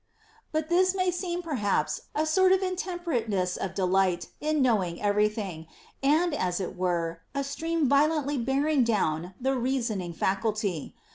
[0.27, 5.29] * But this may seem perhaps a sort of intemperateness of delight in knowing every
[5.29, 5.67] thing,
[6.01, 10.95] and as it were a stream violently bearing down the reasoning faculty.